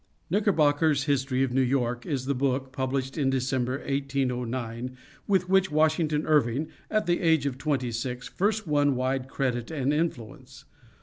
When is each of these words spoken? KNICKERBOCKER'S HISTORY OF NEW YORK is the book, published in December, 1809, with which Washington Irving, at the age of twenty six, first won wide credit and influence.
KNICKERBOCKER'S 0.31 1.03
HISTORY 1.03 1.43
OF 1.43 1.53
NEW 1.53 1.61
YORK 1.61 2.07
is 2.07 2.25
the 2.25 2.33
book, 2.33 2.71
published 2.71 3.19
in 3.19 3.29
December, 3.29 3.73
1809, 3.73 4.97
with 5.27 5.47
which 5.47 5.69
Washington 5.69 6.25
Irving, 6.25 6.69
at 6.89 7.05
the 7.05 7.19
age 7.21 7.45
of 7.45 7.59
twenty 7.59 7.91
six, 7.91 8.27
first 8.27 8.65
won 8.65 8.95
wide 8.95 9.27
credit 9.27 9.69
and 9.69 9.93
influence. 9.93 10.65